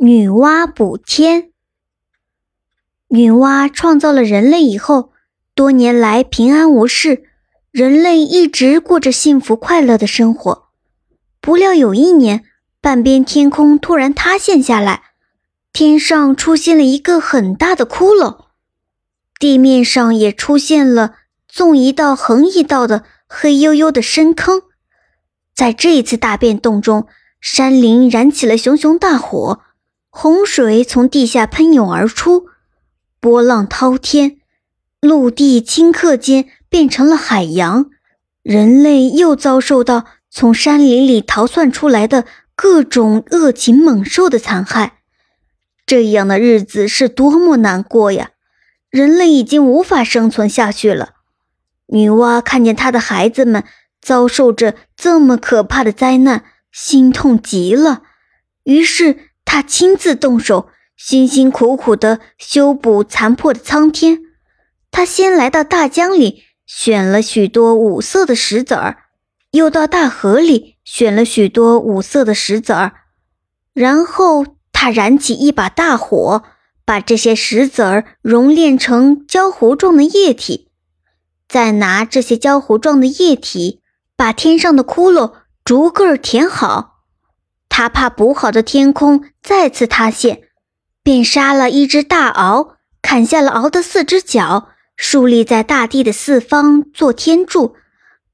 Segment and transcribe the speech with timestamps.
[0.00, 1.50] 女娲补天。
[3.08, 5.10] 女娲创造了人类以后，
[5.56, 7.24] 多年来平安无事，
[7.72, 10.68] 人类一直过着幸福快乐的生活。
[11.40, 12.44] 不料有一年，
[12.80, 15.02] 半边天空突然塌陷下来，
[15.72, 18.44] 天上出现了一个很大的窟窿，
[19.40, 21.16] 地面上也出现了
[21.48, 24.62] 纵一道横一道的黑黝黝的深坑。
[25.56, 27.08] 在这一次大变动中，
[27.40, 29.62] 山林燃起了熊熊大火。
[30.20, 32.48] 洪水从地下喷涌而出，
[33.20, 34.38] 波浪滔天，
[35.00, 37.88] 陆地顷刻间变成了海洋。
[38.42, 42.24] 人类又遭受到从山林里逃窜出来的
[42.56, 44.94] 各种恶禽猛兽的残害。
[45.86, 48.30] 这样的日子是多么难过呀！
[48.90, 51.10] 人类已经无法生存下去了。
[51.86, 53.62] 女娲看见她的孩子们
[54.00, 56.42] 遭受着这么可怕的灾难，
[56.72, 58.02] 心痛极了，
[58.64, 59.27] 于是。
[59.50, 64.20] 他亲自动手，辛辛苦苦地修补残破的苍天。
[64.90, 69.04] 他先来到大江里，选了许多五色的石子儿，
[69.52, 72.92] 又到大河里选了许多五色的石子儿，
[73.72, 76.42] 然后他燃起一把大火，
[76.84, 80.68] 把这些石子儿熔炼成焦糊状的液体，
[81.48, 83.80] 再拿这些焦糊状的液体
[84.14, 85.32] 把天上的窟窿
[85.64, 86.97] 逐个填好。
[87.78, 90.42] 他怕补好的天空再次塌陷，
[91.04, 97.76] 便杀了一只大鳌，砍下了鳌的四只脚，竖立在大地的四方做天柱，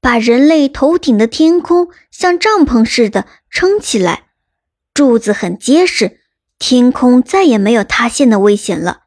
[0.01, 4.29] 把人类头顶的天空像帐篷似的撑起来。
[4.95, 6.21] 柱子很结实，
[6.57, 9.01] 天空再也没有塌陷的危险了。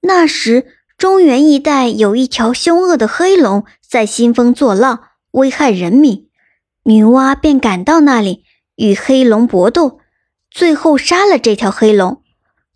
[0.00, 0.66] 那时，
[0.98, 6.28] 中原一带有一条凶恶的黑龙在兴风作浪，危害人民，
[6.82, 8.42] 女娲便赶到那里。
[8.76, 10.00] 与黑龙搏斗，
[10.50, 12.22] 最后杀了这条黑龙。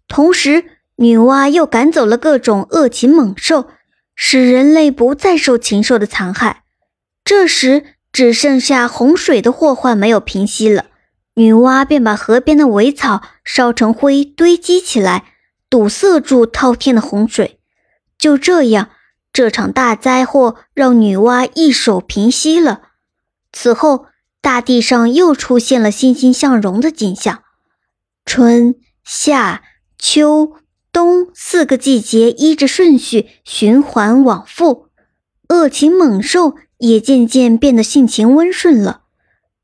[0.08, 0.64] 同时，
[0.96, 3.68] 女娲又赶走了各种恶禽猛兽，
[4.14, 6.64] 使人类不再受禽兽的残害。
[7.24, 10.86] 这时，只剩下洪水的祸患没有平息了。
[11.34, 15.32] 女娲便把河边的苇草烧成灰堆积起来，
[15.68, 17.58] 堵塞住滔天的洪水。
[18.18, 18.90] 就这样，
[19.32, 22.82] 这场大灾祸让女娲一手平息了。
[23.52, 24.06] 此后。
[24.46, 27.42] 大地上又出现了欣欣向荣的景象，
[28.24, 29.64] 春夏
[29.98, 30.52] 秋
[30.92, 34.86] 冬四个季节依着顺序循环往复，
[35.48, 39.00] 恶禽猛兽也渐渐变得性情温顺了。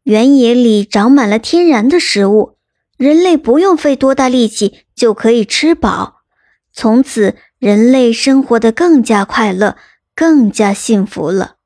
[0.02, 2.56] 原野里长满了天然的食物，
[2.98, 6.22] 人类不用费多大力气就可以吃饱。
[6.72, 9.76] 从此，人类生活得更加快乐，
[10.16, 11.58] 更加幸福了。